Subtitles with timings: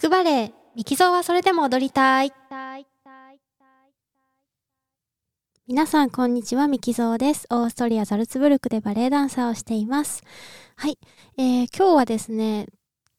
[0.00, 2.32] クバレー、ミキゾーはそれでも踊りたい。
[5.66, 6.68] 皆さん、こんにちは。
[6.68, 7.46] ミキゾーです。
[7.50, 10.22] オーストリア・ザルツブルクでバレエダンサーをしています。
[10.76, 10.98] はい。
[11.36, 12.68] えー、今日はですね、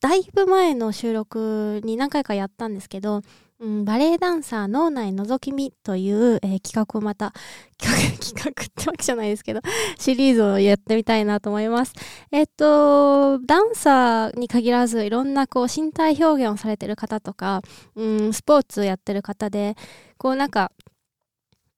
[0.00, 3.22] だいぶ前の収録に何回かやったんですけど、
[3.64, 7.32] うん、バレエダンサー脳内覗き見という、えー企画をまた、
[7.78, 9.60] 企 画企画ってわけじゃないですけど、
[9.98, 11.94] シリーズをやってみたいなと思います。
[12.30, 17.62] えっと、ダンサーに限らず、いろんなこう身体表現をされてる方とか、
[17.96, 19.76] うん、スポーツをやってる方で、
[20.18, 20.70] こうなんか、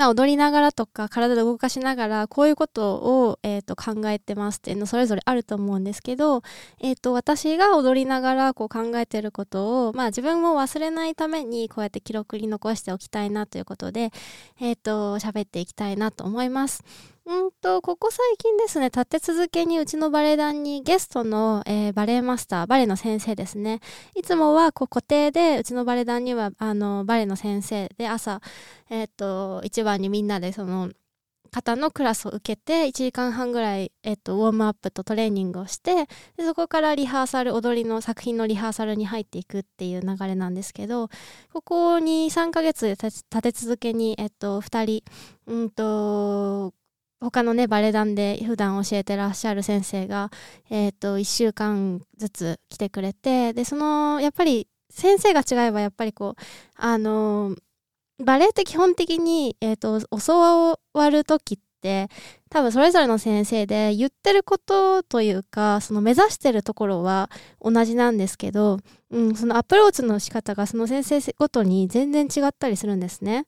[0.00, 6.40] まあ、踊りながらとか体で動かしながらこういうことを、えー、と考えてますっていうのそれぞれあると思うんですけど、
[6.80, 14.10] えー、と私が踊りながらこう考えてることを、まあ、自分も忘れないためにこうやって記録に残しておきたいなということで、
[14.58, 16.82] えー、と喋っていきたいなと思います。
[17.26, 23.80] うんとここ最近ですね立て続けにうちのバレエ団にゲストの、えーバレエマスターバレエの先生ですね。
[24.14, 28.40] いつもはこう固定でうちのバレエ団にはあのバレエの先生で朝
[28.88, 30.90] えっ、と一番にみんなでその
[31.50, 41.08] 方のクラスを受けて1時間半ぐらい、えっとウォームアップとトレーニングをしてでそこからリハーサル踊りの作品のリハーサルに入っていくっていう流れなんですけど
[41.52, 45.04] ここに3ヶ月で立て続けに、えっと2人
[45.46, 46.72] うんと
[47.30, 50.30] 他のねバレエ団で普段教えてらっしゃる先生が、
[50.68, 56.42] えっと1週間ずつ来てくれてでそのやっぱり先生が違えばやっぱりこう
[56.76, 57.54] あの
[58.18, 62.08] バレエって基本的に、えー、と教わる時って
[62.50, 68.78] 多分それぞれの先生で言ってることというかその目指してるところは同じなんですけど、
[69.10, 73.46] うん、そのアプローチの仕方がその先生ごとに全然違ったりするんですね。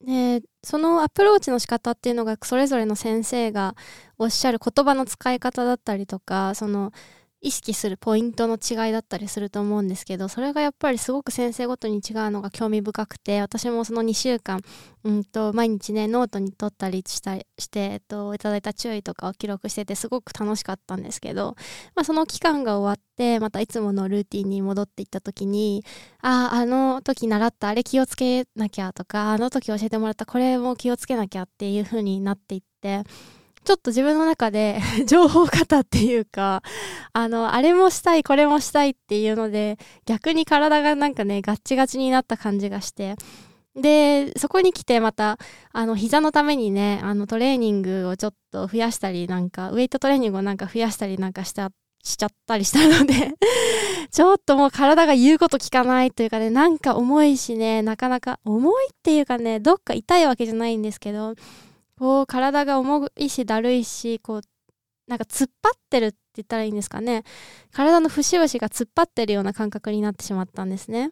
[0.00, 3.74] でそのアプローチの仕方っていうのがそれぞれの先生が
[4.18, 6.92] おっしゃる言葉の使い方だったりとかその
[7.40, 14.60] 意識するポイントの違いだったりすると思うんですけどそれがやっぱりすごく先生ごとに違うのが興味深くて私もその2週間、
[15.04, 21.56] うん、と毎日ねノートに取ったりしたして、えっと、いただいた注意とかを記録しててすごく楽しかったんですけど、
[21.94, 25.84] まあ、その期間が終わってまたいつものルーティンに戻っていった時に
[26.22, 33.04] あああの時習ったあれ気をつけなきゃとかあの時教えてもらったこれも気をつけなきゃっていう風になっていって。
[33.66, 36.62] ちょっと自分の中で 情報型っていうか、
[37.12, 43.16] あの、あれもしたい、これもしたいっていうので、逆に体がなんかね、ガッチガチになった感じがして、
[43.74, 45.38] で、そこに来てまた、
[45.72, 51.70] あの、膝のためにね、あの、トレーニングをちょっと増やしたり、なんか、ウェイトトレーニングをなんか増やしたりなんかした、
[52.04, 53.34] しちゃったりしたので、
[54.12, 61.34] ちょっともう体が言うこと聞かないというかね、なんか重いしね、なかなか、重いっていうかね、どっか痛いわけじゃないんですけど、
[61.98, 64.40] こう体が重いしだるいしこう
[65.06, 67.24] なんか突っ張ってるって言ったらいいんですかね
[67.72, 71.10] 体の節々が突っ張ってるような感覚になってしまったんですね。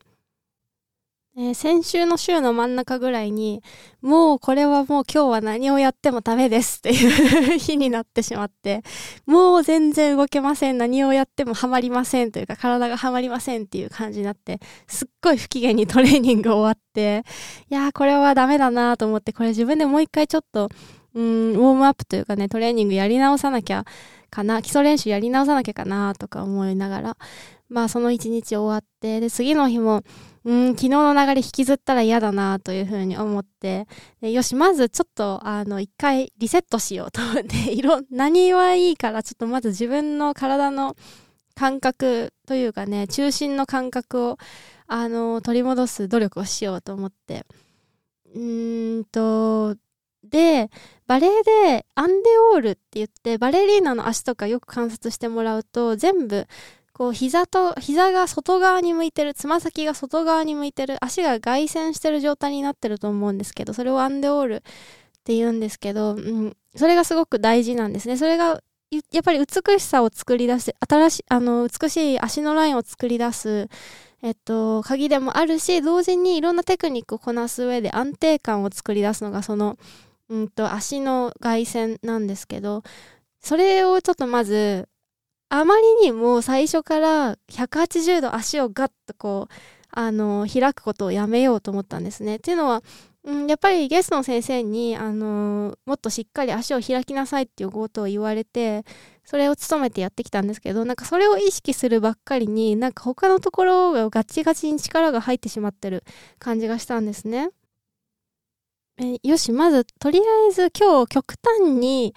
[1.37, 3.61] えー先週の週の真ん中ぐらいに
[4.03, 8.83] もうこれはもう今日は何をやってもダメですっていう日になってしまって
[9.27, 17.25] もう全然動けません何をやってもハマりませんというか体がハマりませんっていう感じになってすっごい不機嫌にトレーニング終わって
[17.69, 20.69] いやーこれはダメだなと思ってこれ自分でもう一回ちょっと
[21.15, 23.85] うんウォームアップというかねトレーニングやり直さなきゃ
[24.31, 27.17] かな基礎練習やり直さなきゃかなとか思いながら
[27.75, 30.05] まあその一日終わってで次の日も
[30.45, 33.89] うん昨日の流れ引きずったら嫌だなというふうに思って
[34.21, 40.95] でよしまずちょっとあの一回リセットしようと思って いろ何はいいからちょっとまず自分の体の
[41.57, 44.39] 感覚というかね中心の感覚を
[44.87, 47.45] あの取り戻す努力をしようと思って。
[48.37, 49.77] うんと
[50.25, 50.71] で
[51.07, 56.47] バレエでアンデオールって言ってバレリーナの足とかよく観察してもらうと全部
[56.95, 64.61] こう膝と膝が外側に向いてるつま先が外側に向いてる足が外旋してる状態になってると思うんですけどそれをアンデオールっ
[65.25, 68.17] て言うんですけど、うん、それがすごく大事なんですね。
[68.17, 68.61] それが
[69.11, 73.69] やっぱり美しさを作り出す新しいあの美しい足のラインを作り出す
[74.23, 79.77] えっと、鍵でもあるし同時にいろんなテクニックをこなす上で安定感を作り出すのがその、
[80.31, 82.83] うん、と足の外旋なんですけど
[83.43, 84.89] それをちょっとまず
[85.57, 89.55] あまりにも最初から180度足をガッとこう
[89.91, 92.37] あの開くことをやめようと思ったんですね。
[92.37, 92.83] っていうのは、
[93.23, 98.85] うん、やっぱりゲストの先生にあのもっとしっかり足を開きなさいっていうことを言われて
[99.25, 106.03] それを努めてやってきたんですけどなんかそれを意識するばっかりになんか他のところがガチガチに力が入ってしまってる
[106.41, 107.51] 感じがしたんですね。
[108.99, 112.15] えよしまずとりあえず今日極端に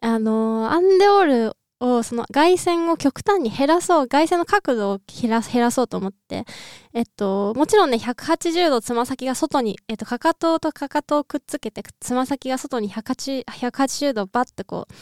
[0.00, 6.44] あのアンデオールを、その外線を極端に減らそう、外線の角度を減ら減らそうと思って、
[6.92, 14.94] えっと、もちろんね、180度つま先が外に、えっと、かかととかかとをくっつけて、つま先が外に180 180度バッとこう、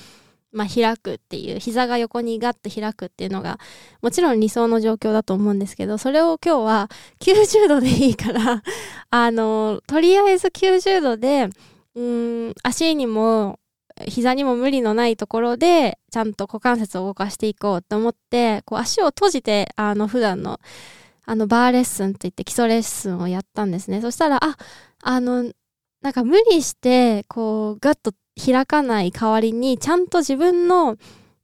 [0.56, 3.58] まあ、開くっていう、膝が横にガッと開くっていうのが、
[4.00, 6.90] もちろん理想の状況だと思うんですけど、それを今日は
[7.20, 8.62] 90度でいいから
[9.10, 11.50] あの、とりあえず90度で、
[11.94, 13.58] うん、足にも、
[14.06, 20.60] 膝にも無理のないところで、ちゃんと股関節を動かしていこうと思って、こう足を閉じて、あの、普段の、
[21.26, 24.00] あの、バーレッスンといって基礎レッスンをやったんですね。
[24.00, 24.56] そしたら、あ、
[25.02, 25.52] あの、
[26.00, 28.12] なんか無理して、こう、ガッと
[28.42, 30.96] 開かない代わりに、ちゃんと自分の、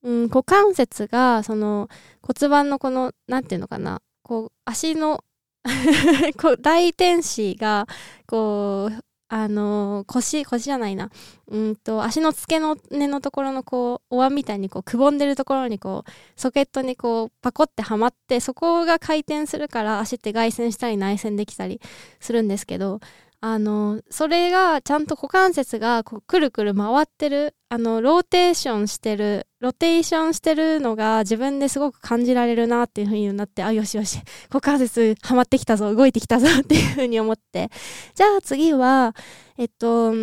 [0.02, 1.88] うん、股関節が、その
[2.22, 5.24] 骨盤のこの、なんていうのかな、こう、足の
[6.60, 7.86] 大天使が、
[8.26, 9.04] こう、
[9.36, 11.10] あのー、腰、腰じゃないな。
[11.48, 21.80] うんと、足の付け根のところのこう、お椀みたいにこう、くぼんでるところにこう、ソケットにこう、パコってはまって、そこが回転するから足って外旋したり内旋できたり
[22.20, 23.00] するんですけど、
[23.46, 34.18] あのそれがちゃんと股関節がこうくるくる回ってるあのローテーションしてるローテーションしてるのが自分ですごく感じられるなっていう風になってあよしよし
[34.48, 37.68] 股関節はまってきたぞ動いてきたぞ っていう風に思って。
[38.14, 39.14] じゃあ次は
[39.58, 40.14] えっと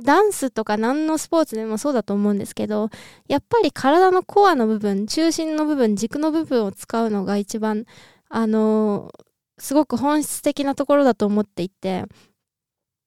[0.00, 2.90] ダンスとか何のスポーツでもそうだと思うんですけど
[3.28, 7.84] やっぱり体のコアの部分中心の部分軸の部分を使うのが一番
[8.28, 9.12] あの
[9.58, 12.06] すごく本質的なところだと思っていて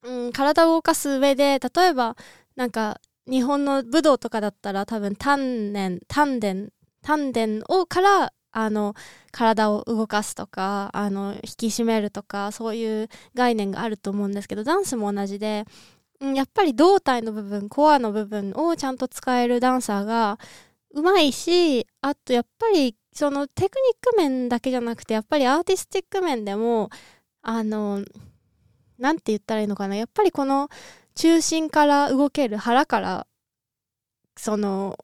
[0.05, 2.15] うん、体を動かす上で、例えば、
[2.55, 6.53] なんか、日本の武道とかだったら多分、丹田、丹田、
[7.01, 8.93] 丹田をから、あの、
[9.31, 15.65] 体を動かすとか、あの、引き締めるとか、そういう概念があると思うんですけど、ダンスも同じで、
[16.21, 20.39] うん、やっぱり胴体の部分、コアの部分をちゃんと使えるダンサーが、
[20.93, 26.89] うまいし、あとやっぱり、そのテクニック面だけじゃなくて、やっぱりアーティスティック面でも、
[27.41, 28.03] あの、
[28.99, 29.95] なんて言ったらいいのかな。
[29.95, 30.69] やっぱりこの
[31.15, 33.27] 中心から動ける腹から、
[34.37, 34.97] その、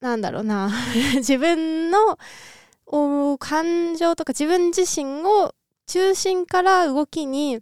[0.00, 0.70] なんだろうな。
[1.16, 2.18] 自分の
[3.38, 5.54] 感情とか自分自身を
[5.86, 7.60] 中心から動きに、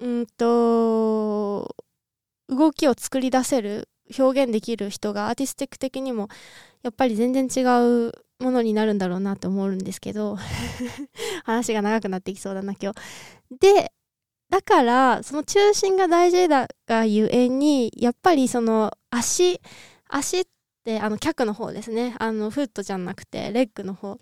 [0.00, 1.74] うんと、
[2.48, 3.88] 動きを作り出せる、
[4.18, 6.28] 表現できる人がアーティスティック的にも、
[6.82, 7.60] やっぱり全然違
[8.08, 10.38] うものになるんだろうなと思うんですけど
[11.44, 13.58] 話が長くなってきそうだな今日。
[13.58, 13.92] で
[14.50, 19.60] だから、その中心が大事だがゆえに、やっぱりその足、
[20.08, 20.44] 足っ
[20.84, 22.14] て、あの、脚の方ですね。
[22.18, 24.18] あの、フットじゃなくて、レッグの方。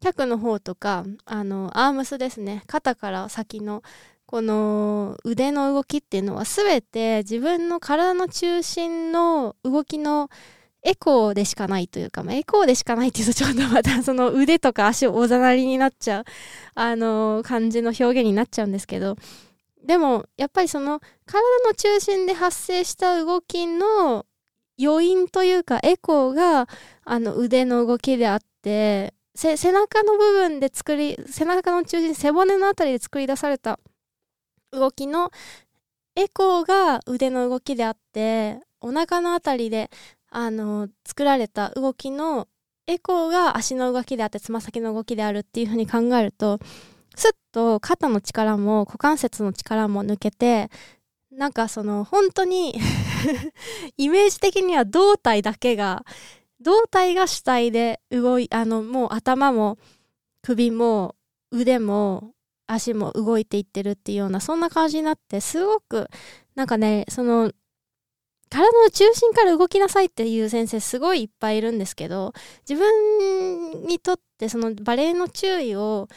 [0.00, 2.62] 脚の方とか、あの、アームスですね。
[2.66, 3.82] 肩から先の、
[4.28, 10.28] この腕の動きっていうのは全て自分の体の中心の動きの
[10.82, 16.24] エコーでしかないというか、まあ、エコーでしかないっていうとちょっとまたその腕とか足をおざなりになっちゃう、
[16.74, 19.16] あの感じの表現になっちゃうんですけど、
[19.84, 24.26] でもやっぱりその体の中心で発生した動きの
[24.80, 26.68] 余韻というかエコーが
[27.04, 33.78] あの腕の動きであって背中の部分で作り背中の中心背骨のあたりで作り出された
[34.72, 35.30] 動きの
[36.16, 39.90] エコーが腕の動きであってお腹のあたりで
[40.30, 42.48] あの作られた動きの
[42.86, 46.58] エコーが足の動きであってつま先の動きであるっていうふうに考えると
[47.58, 50.70] と肩の力も股関節の力も抜けて
[51.32, 52.78] なんかその本当に
[53.98, 56.04] イメージ的には胴体だけが
[56.60, 59.76] 胴体が主体で動いあのもう頭も
[60.40, 61.16] 首も
[61.50, 62.32] 腕も
[62.68, 66.08] 足も動いていってるっていうようなそんな感じになってすごく
[66.54, 67.50] なんかねその
[68.50, 72.32] 体の中心から動きなさいっていう先生すごいいっぱいいるんですけど
[72.68, 76.08] 自分にとってそのバレエの注意を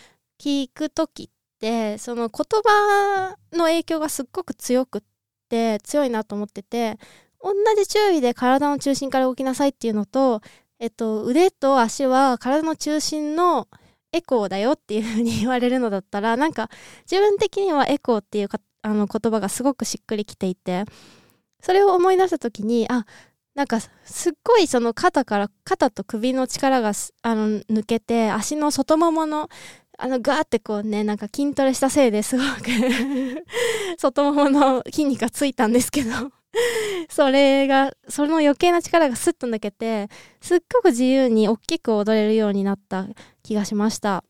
[0.42, 1.28] 聞く時っ
[1.60, 5.02] てその言葉の影響がすっごく強くっ
[5.50, 6.98] て強いなと思ってて
[7.40, 10.42] 同じ注意で体の中心から動きなさいっていうのと、
[10.80, 13.68] えっと、腕と足は体の中心の
[14.12, 16.70] エコーだよっていう風に言われるのだったらなんか
[17.10, 20.86] 自分的にはエコーっていうかあの言葉がすごくしっくりきていて
[21.62, 23.06] それを思い出した時にあ
[23.54, 29.50] なんかすっごいその肩から肩と首の力があの抜けて足の外ももの
[30.04, 32.48] あのガーってこうねなんか筋トレしたせいですごく
[34.00, 36.10] 外ももの筋肉がついたんですけど
[37.10, 40.10] それがその余計な力がスッと抜けて
[40.42, 43.08] すっごく自由に大きく踊れるようになった
[43.44, 44.24] 気がしました。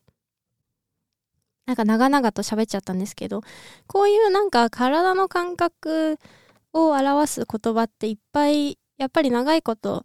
[1.64, 3.42] なんか長々と喋っちゃったんですけど
[3.86, 6.18] こういうなんか体の感覚
[6.72, 10.04] を表す言葉っていっぱいやっぱり長いこと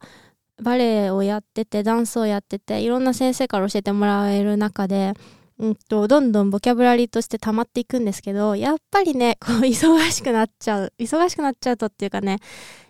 [0.61, 5.13] バレエをやってて、ダンスをやってて、いろんな先生から教えてもらえる中で、
[5.59, 10.93] うんと、どんどんボキャブラリーとして溜まっていくんですけど、やっぱりね、こう、 忙しくなっちゃう。
[10.99, 12.37] 忙しくなっちゃうとっていうかね、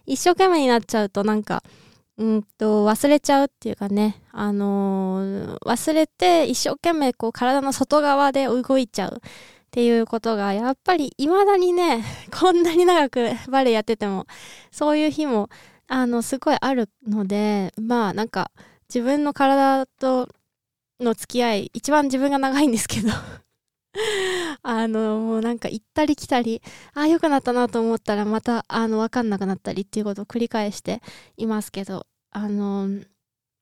[0.06, 1.64] 一生懸命になっちゃうとなんか、
[2.18, 9.22] うんと、忘れちゃうっていうかね、あのー、忘れて一生懸命こう体の外側で動いちゃう
[9.68, 12.04] っていうことが、やっぱり未だにね、
[12.38, 14.26] こんなに長くバレエやってても、
[14.72, 15.50] そういう日も、
[15.88, 18.52] あの、すごいあるので、まあなんか、
[18.90, 20.28] 自分の体と
[21.00, 23.10] の付き合い、一番自分が長いんですけど。
[24.62, 26.62] あの、もうなんか行ったり来たり、
[26.94, 31.02] ああ、良くなったなと思ったらまた、あの、わかんなくなったりっていうことを繰り返して
[31.38, 32.88] いますけど、あの、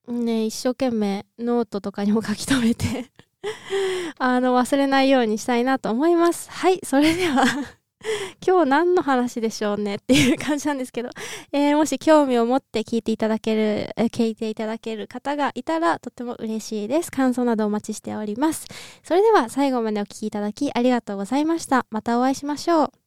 [0.07, 3.11] ね、一生懸命ノートとかにも書き留めて
[4.19, 6.49] あの、忘れないようにしたいなと思います。
[6.51, 7.45] はい、それでは。
[8.45, 11.09] 今日何の話でしょうねっていう感じなんですけど、
[11.51, 17.11] えー、もし興味を持って聞いていただける、え、聞いていただける方がいたらとても嬉しいです。
[17.11, 18.67] 感想などお待ちしております。
[19.03, 21.85] それでは最後までお聴きいただきありがとうございました。
[21.89, 23.04] またお会いしましょう。